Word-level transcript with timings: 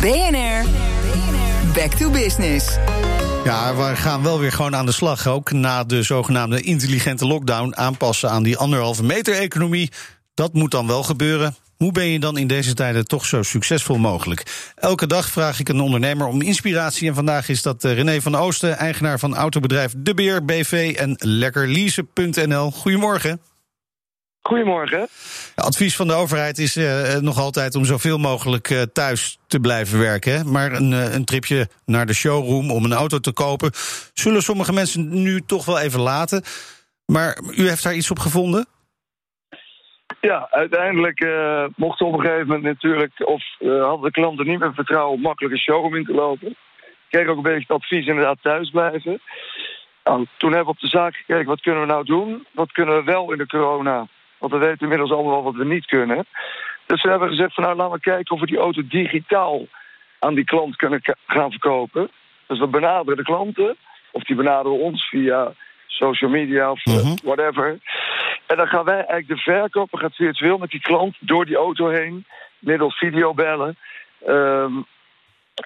BNR, 0.00 0.64
back 1.74 1.94
to 1.94 2.10
business. 2.10 2.76
Ja, 3.44 3.76
we 3.76 3.96
gaan 3.96 4.22
wel 4.22 4.38
weer 4.38 4.52
gewoon 4.52 4.76
aan 4.76 4.86
de 4.86 4.92
slag. 4.92 5.26
Ook 5.26 5.52
na 5.52 5.84
de 5.84 6.02
zogenaamde 6.02 6.60
intelligente 6.60 7.26
lockdown 7.26 7.76
aanpassen 7.76 8.30
aan 8.30 8.42
die 8.42 8.56
anderhalve 8.56 9.02
meter 9.02 9.34
economie. 9.34 9.90
Dat 10.34 10.52
moet 10.52 10.70
dan 10.70 10.86
wel 10.86 11.02
gebeuren. 11.02 11.56
Hoe 11.76 11.92
ben 11.92 12.06
je 12.06 12.20
dan 12.20 12.38
in 12.38 12.46
deze 12.46 12.74
tijden 12.74 13.06
toch 13.06 13.26
zo 13.26 13.42
succesvol 13.42 13.98
mogelijk? 13.98 14.72
Elke 14.74 15.06
dag 15.06 15.30
vraag 15.30 15.60
ik 15.60 15.68
een 15.68 15.80
ondernemer 15.80 16.26
om 16.26 16.42
inspiratie. 16.42 17.08
En 17.08 17.14
vandaag 17.14 17.48
is 17.48 17.62
dat 17.62 17.84
eh, 17.84 17.94
René 17.94 18.20
van 18.20 18.34
Oosten, 18.34 18.76
eigenaar 18.76 19.18
van 19.18 19.34
autobedrijf 19.34 19.94
De 19.96 20.14
Beer 20.14 20.44
BV 20.44 20.94
en 20.98 21.14
lekkerlease.nl. 21.18 22.70
Goedemorgen. 22.70 23.40
Goedemorgen. 24.42 25.08
Advies 25.54 25.96
van 25.96 26.06
de 26.06 26.14
overheid 26.14 26.58
is 26.58 26.76
uh, 26.76 27.16
nog 27.16 27.38
altijd 27.38 27.74
om 27.74 27.84
zoveel 27.84 28.18
mogelijk 28.18 28.70
uh, 28.70 28.82
thuis 28.82 29.38
te 29.46 29.60
blijven 29.60 29.98
werken. 29.98 30.52
Maar 30.52 30.72
een, 30.72 30.92
uh, 30.92 31.14
een, 31.14 31.24
tripje 31.24 31.68
naar 31.86 32.06
de 32.06 32.14
showroom 32.14 32.70
om 32.70 32.84
een 32.84 32.92
auto 32.92 33.18
te 33.18 33.32
kopen, 33.32 33.70
zullen 34.14 34.42
sommige 34.42 34.72
mensen 34.72 35.22
nu 35.22 35.40
toch 35.40 35.64
wel 35.64 35.78
even 35.78 36.00
laten. 36.00 36.42
Maar 37.06 37.38
u 37.56 37.68
heeft 37.68 37.82
daar 37.82 37.94
iets 37.94 38.10
op 38.10 38.18
gevonden? 38.18 38.66
Ja, 40.20 40.48
uiteindelijk 40.50 41.26
mochten 41.76 42.06
op 42.06 42.12
een 42.12 42.20
gegeven 42.20 42.46
moment 42.46 42.62
natuurlijk, 42.62 43.12
of 43.24 43.42
hadden 43.58 44.02
de 44.02 44.10
klanten 44.10 44.46
niet 44.46 44.58
meer 44.58 44.74
vertrouwen 44.74 45.14
om 45.14 45.20
makkelijk 45.20 45.54
een 45.54 45.60
showroom 45.60 45.96
in 45.96 46.04
te 46.04 46.12
lopen. 46.12 46.48
Ik 46.48 46.56
kreeg 47.08 47.28
ook 47.28 47.36
een 47.36 47.42
beetje 47.42 47.74
het 47.74 47.82
advies 47.82 48.06
inderdaad 48.06 48.38
thuis 48.42 48.70
blijven. 48.70 49.20
Nou, 50.04 50.26
toen 50.36 50.52
hebben 50.52 50.68
we 50.68 50.78
op 50.78 50.80
de 50.80 50.98
zaak 50.98 51.14
gekeken, 51.14 51.46
wat 51.46 51.60
kunnen 51.60 51.80
we 51.80 51.86
nou 51.86 52.04
doen? 52.04 52.46
Wat 52.52 52.72
kunnen 52.72 52.96
we 52.96 53.02
wel 53.02 53.32
in 53.32 53.38
de 53.38 53.46
corona 53.46 54.06
want 54.40 54.52
we 54.52 54.58
weten 54.58 54.80
inmiddels 54.80 55.10
allemaal 55.10 55.42
wat 55.42 55.54
we 55.54 55.64
niet 55.64 55.86
kunnen. 55.86 56.26
Dus 56.86 57.02
we 57.02 57.10
hebben 57.10 57.28
gezegd 57.28 57.54
van 57.54 57.64
nou 57.64 57.76
laten 57.76 57.94
we 57.94 58.00
kijken 58.00 58.34
of 58.34 58.40
we 58.40 58.46
die 58.46 58.58
auto 58.58 58.82
digitaal 58.88 59.66
aan 60.18 60.34
die 60.34 60.44
klant 60.44 60.76
kunnen 60.76 61.00
gaan 61.26 61.50
verkopen. 61.50 62.10
Dus 62.46 62.58
we 62.58 62.66
benaderen 62.66 63.16
de 63.16 63.22
klanten. 63.22 63.76
Of 64.12 64.22
die 64.22 64.36
benaderen 64.36 64.78
ons 64.78 65.08
via 65.08 65.52
social 65.86 66.30
media 66.30 66.70
of 66.70 66.86
uh, 66.86 67.12
whatever. 67.22 67.78
En 68.46 68.56
dan 68.56 68.66
gaan 68.66 68.84
wij 68.84 68.94
eigenlijk 68.94 69.28
de 69.28 69.36
verkoper 69.36 69.98
gaat 69.98 70.14
virtueel 70.14 70.58
met 70.58 70.70
die 70.70 70.80
klant 70.80 71.16
door 71.20 71.46
die 71.46 71.56
auto 71.56 71.88
heen. 71.88 72.24
Middels 72.58 72.98
videobellen. 72.98 73.76
Um, 74.28 74.86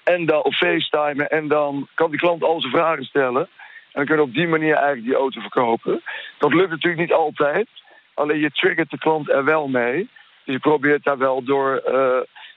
en 0.05 0.27
dan 0.27 0.43
op 0.43 0.55
FaceTime. 0.55 1.29
En 1.29 1.49
dan 1.49 1.89
kan 1.95 2.11
die 2.11 2.21
klant 2.21 2.43
al 2.43 2.61
zijn 2.61 2.73
vragen 2.73 3.05
stellen. 3.05 3.43
En 3.43 3.93
dan 3.93 4.05
kunnen 4.05 4.25
we 4.25 4.31
op 4.31 4.37
die 4.37 4.49
manier 4.49 4.75
eigenlijk 4.75 5.07
die 5.07 5.17
auto 5.17 5.41
verkopen. 5.41 6.03
Dat 6.39 6.53
lukt 6.53 6.71
natuurlijk 6.71 7.03
niet 7.03 7.13
altijd. 7.13 7.69
Alleen 8.15 8.39
je 8.39 8.51
triggert 8.51 8.91
de 8.91 8.99
klant 8.99 9.29
er 9.31 9.45
wel 9.45 9.69
mee. 9.69 10.09
Dus 10.45 10.55
je 10.55 10.59
probeert 10.59 11.05
daar 11.05 11.19
wel 11.19 11.45
door 11.45 11.83
uh, 11.87 11.93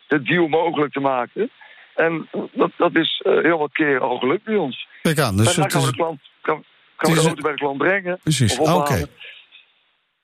de 0.07 0.21
deal 0.23 0.47
mogelijk 0.47 0.93
te 0.93 0.99
maken. 0.99 1.49
En 1.95 2.29
dat, 2.53 2.71
dat 2.77 2.95
is 2.95 3.23
uh, 3.27 3.43
heel 3.43 3.57
wat 3.57 3.71
keren 3.71 4.01
al 4.01 4.17
gelukt 4.17 4.43
bij 4.43 4.55
ons. 4.55 4.87
Kijk 5.01 5.19
aan, 5.19 5.37
dus 5.37 5.55
en 5.55 5.61
dan 5.61 5.71
gaan 5.71 5.81
we 5.81 5.87
de 5.87 5.95
klant 5.95 6.19
kan, 6.41 6.63
kan 6.95 7.13
we 7.13 7.19
de 7.19 7.25
auto 7.25 7.41
bij 7.41 7.51
de 7.51 7.57
klant 7.57 7.77
brengen. 7.77 8.19
Precies, 8.23 8.59
oké. 8.59 8.71
Okay. 8.71 9.05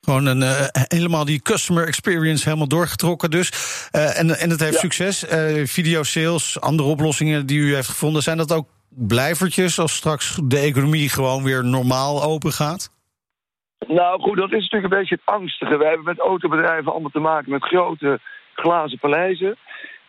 Gewoon 0.01 0.25
een, 0.25 0.41
uh, 0.41 0.67
helemaal 0.71 1.25
die 1.25 1.41
customer 1.41 1.87
experience 1.87 2.43
helemaal 2.43 2.67
doorgetrokken 2.67 3.31
dus. 3.31 3.51
Uh, 3.95 4.19
en, 4.19 4.39
en 4.39 4.49
het 4.49 4.59
heeft 4.59 4.73
ja. 4.73 4.79
succes. 4.79 5.23
Uh, 5.23 5.65
video 5.65 6.03
sales, 6.03 6.59
andere 6.59 6.89
oplossingen 6.89 7.45
die 7.45 7.59
u 7.59 7.75
heeft 7.75 7.89
gevonden. 7.89 8.21
Zijn 8.21 8.37
dat 8.37 8.51
ook 8.51 8.67
blijvertjes 8.89 9.79
als 9.79 9.95
straks 9.95 10.39
de 10.43 10.57
economie 10.57 11.09
gewoon 11.09 11.43
weer 11.43 11.65
normaal 11.65 12.23
open 12.23 12.51
gaat? 12.51 12.89
Nou 13.87 14.21
goed, 14.21 14.37
dat 14.37 14.51
is 14.53 14.61
natuurlijk 14.61 14.93
een 14.93 14.99
beetje 14.99 15.15
het 15.15 15.33
angstige. 15.35 15.77
We 15.77 15.85
hebben 15.85 16.05
met 16.05 16.19
autobedrijven 16.19 16.91
allemaal 16.91 17.09
te 17.09 17.19
maken 17.19 17.51
met 17.51 17.63
grote 17.63 18.19
glazen 18.53 18.99
paleizen. 18.99 19.57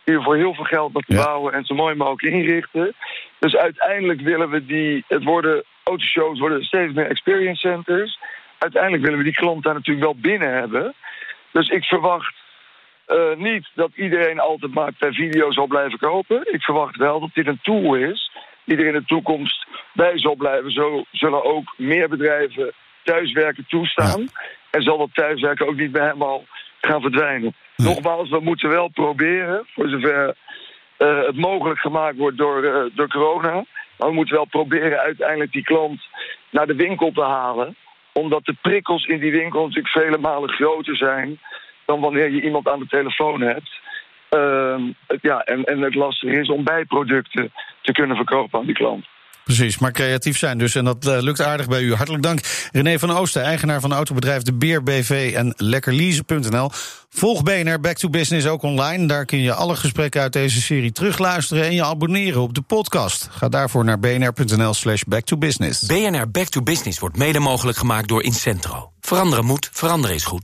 Die 0.05 0.21
voor 0.21 0.37
heel 0.37 0.55
veel 0.55 0.65
geld 0.65 0.93
moeten 0.93 1.17
ja. 1.17 1.25
bouwen 1.25 1.53
en 1.53 1.65
zo 1.65 1.75
mooi 1.75 1.95
mogelijk 1.95 2.35
inrichten. 2.35 2.95
Dus 3.39 3.57
uiteindelijk 3.57 4.21
willen 4.21 4.51
we 4.51 4.67
die. 4.67 5.05
Het 5.09 5.25
worden 5.25 5.65
autoshows 5.83 6.39
worden 6.39 6.63
steeds 6.63 6.93
meer 6.93 7.07
experience 7.07 7.69
centers. 7.69 8.19
Uiteindelijk 8.59 9.03
willen 9.03 9.19
we 9.19 9.25
die 9.25 9.35
klant 9.35 9.63
daar 9.65 9.75
natuurlijk 9.75 10.07
wel 10.07 10.17
binnen 10.17 10.53
hebben. 10.53 10.95
Dus 11.53 11.69
ik 11.69 11.85
verwacht 11.85 12.35
uh, 13.09 13.37
niet 13.37 13.71
dat 13.75 13.91
iedereen 13.95 14.41
altijd 14.41 14.75
maar 14.75 14.93
per 14.93 15.15
video 15.15 15.53
zal 15.53 15.67
blijven 15.67 15.99
kopen. 15.99 16.53
Ik 16.53 16.63
verwacht 16.63 16.97
wel 16.97 17.21
dat 17.21 17.31
dit 17.35 17.47
een 17.47 17.61
tool 17.63 17.95
is 17.95 18.31
die 18.65 18.77
er 18.77 18.87
in 18.87 18.93
de 18.93 19.05
toekomst 19.05 19.67
bij 19.93 20.19
zal 20.19 20.35
blijven. 20.35 20.71
Zo 20.71 21.05
zullen 21.11 21.45
ook 21.45 21.75
meer 21.77 22.09
bedrijven 22.09 22.73
thuiswerken 23.05 23.65
toestaan. 23.69 24.21
Ja. 24.21 24.41
En 24.71 24.83
zal 24.83 24.99
dat 24.99 25.15
thuiswerken 25.15 25.67
ook 25.67 25.77
niet 25.77 25.93
bij 25.93 26.03
helemaal 26.03 26.45
gaan 26.81 27.01
verdwijnen. 27.01 27.55
Nee. 27.77 27.89
Nogmaals, 27.89 28.31
we 28.31 28.41
moeten 28.41 28.69
wel 28.69 28.89
proberen, 28.89 29.67
voor 29.75 29.89
zover 29.89 30.35
uh, 30.99 31.27
het 31.27 31.37
mogelijk 31.37 31.81
gemaakt 31.81 32.17
wordt 32.17 32.39
door, 32.39 32.65
uh, 32.65 32.85
door 32.95 33.09
corona. 33.09 33.65
Maar 33.99 34.09
we 34.09 34.15
moeten 34.15 34.35
wel 34.35 34.45
proberen 34.45 34.99
uiteindelijk 34.99 35.53
die 35.53 35.65
klant 35.65 36.01
naar 36.51 36.67
de 36.67 36.75
winkel 36.75 37.13
te 37.13 37.23
halen. 37.23 37.77
Omdat 38.13 38.45
de 38.45 38.57
prikkels 38.63 39.07
in 39.07 39.19
die 39.19 39.33
winkel 39.33 39.61
natuurlijk 39.61 39.89
vele 39.89 40.19
malen 40.19 40.51
groter 40.51 40.97
zijn 40.97 41.39
dan 41.85 42.01
wanneer 42.01 42.31
je 42.31 42.43
iemand 42.43 42.69
aan 42.69 42.79
de 42.79 42.87
telefoon 42.87 43.41
hebt. 43.41 43.71
Uh, 44.31 44.81
ja, 45.21 45.41
en, 45.41 45.65
en 45.65 45.81
het 45.81 45.95
lastig 45.95 46.33
is 46.33 46.49
om 46.49 46.65
bijproducten 46.65 47.53
te 47.83 47.93
kunnen 47.93 48.17
verkopen 48.17 48.59
aan 48.59 48.67
die 48.67 48.75
klant. 48.75 49.07
Precies, 49.45 49.79
maar 49.79 49.93
creatief 49.93 50.39
zijn 50.39 50.59
dus. 50.59 50.75
En 50.75 50.85
dat 50.85 51.07
uh, 51.07 51.17
lukt 51.21 51.41
aardig 51.41 51.69
bij 51.69 51.81
u. 51.81 51.95
Hartelijk 51.95 52.23
dank. 52.23 52.41
René 52.73 52.99
van 52.99 53.11
Oosten, 53.11 53.43
eigenaar 53.43 53.81
van 53.81 53.93
autobedrijf 53.93 54.43
De 54.43 54.53
Beer 54.53 54.83
BV 54.83 55.33
en 55.37 55.55
lekkerlease.nl. 55.57 56.71
Volg 57.11 57.43
BNR 57.43 57.81
Back 57.81 57.97
to 57.97 58.09
Business 58.09 58.47
ook 58.47 58.63
online. 58.63 59.07
Daar 59.07 59.25
kun 59.25 59.39
je 59.39 59.55
alle 59.55 59.77
gesprekken 59.77 60.21
uit 60.21 60.33
deze 60.33 60.61
serie 60.61 60.93
terugluisteren 60.93 61.65
en 61.65 61.75
je 61.75 61.85
abonneren 61.85 62.43
op 62.43 62.55
de 62.55 62.63
podcast. 62.63 63.29
Ga 63.31 63.49
daarvoor 63.49 63.85
naar 63.85 63.99
bnr.nl 63.99 64.75
slash 64.75 65.03
back 65.03 65.25
to 65.25 65.37
business. 65.37 65.87
BNR 65.87 66.31
Back 66.31 66.49
to 66.49 66.63
Business 66.63 66.99
wordt 66.99 67.17
mede 67.17 67.39
mogelijk 67.39 67.79
gemaakt 67.79 68.09
door 68.09 68.23
Incentro. 68.23 68.93
Veranderen 69.01 69.45
moet, 69.45 69.71
veranderen 69.73 70.17
is 70.17 70.25
goed. 70.25 70.33